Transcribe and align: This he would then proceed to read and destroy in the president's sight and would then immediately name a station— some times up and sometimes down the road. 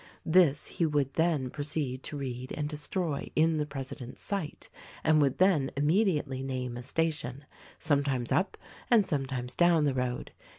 This 0.25 0.65
he 0.65 0.85
would 0.87 1.13
then 1.13 1.51
proceed 1.51 2.01
to 2.05 2.17
read 2.17 2.51
and 2.57 2.67
destroy 2.67 3.29
in 3.35 3.57
the 3.57 3.67
president's 3.67 4.19
sight 4.19 4.67
and 5.03 5.21
would 5.21 5.37
then 5.37 5.69
immediately 5.77 6.41
name 6.41 6.75
a 6.75 6.81
station— 6.81 7.45
some 7.77 8.03
times 8.03 8.31
up 8.31 8.57
and 8.89 9.05
sometimes 9.05 9.53
down 9.53 9.85
the 9.85 9.93
road. 9.93 10.31